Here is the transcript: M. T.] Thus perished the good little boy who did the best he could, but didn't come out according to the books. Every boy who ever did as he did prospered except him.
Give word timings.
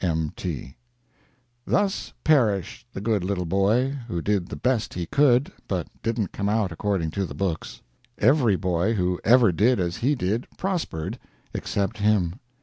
M. 0.03 0.33
T.] 0.35 0.77
Thus 1.67 2.13
perished 2.23 2.87
the 2.91 3.01
good 3.01 3.23
little 3.23 3.45
boy 3.45 3.99
who 4.07 4.19
did 4.19 4.47
the 4.47 4.55
best 4.55 4.95
he 4.95 5.05
could, 5.05 5.51
but 5.67 5.89
didn't 6.01 6.31
come 6.31 6.49
out 6.49 6.71
according 6.71 7.11
to 7.11 7.25
the 7.27 7.35
books. 7.35 7.83
Every 8.17 8.55
boy 8.55 8.93
who 8.93 9.19
ever 9.23 9.51
did 9.51 9.79
as 9.79 9.97
he 9.97 10.15
did 10.15 10.47
prospered 10.57 11.19
except 11.53 11.99
him. 11.99 12.39